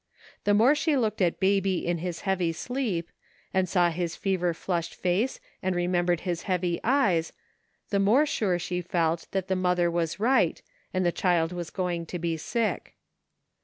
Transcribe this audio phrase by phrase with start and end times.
[0.45, 3.07] The more she looked at Baby in his heavy sleep,
[3.53, 7.33] and saw his fever flushed face and remembered his heavy eyes,
[7.91, 10.59] the more sure she felt that the mother was right,
[10.91, 12.95] and the child was going to be sick.